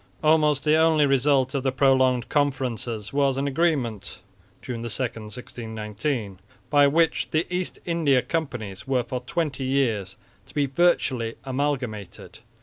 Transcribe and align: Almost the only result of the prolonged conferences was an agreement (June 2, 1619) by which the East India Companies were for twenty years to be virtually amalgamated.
Almost 0.23 0.63
the 0.63 0.77
only 0.77 1.05
result 1.05 1.53
of 1.53 1.61
the 1.61 1.71
prolonged 1.71 2.27
conferences 2.27 3.13
was 3.13 3.37
an 3.37 3.47
agreement 3.47 4.17
(June 4.63 4.79
2, 4.81 4.81
1619) 4.85 6.39
by 6.71 6.87
which 6.87 7.29
the 7.29 7.45
East 7.55 7.77
India 7.85 8.23
Companies 8.23 8.87
were 8.87 9.03
for 9.03 9.19
twenty 9.19 9.63
years 9.63 10.15
to 10.47 10.55
be 10.55 10.65
virtually 10.65 11.35
amalgamated. 11.43 12.39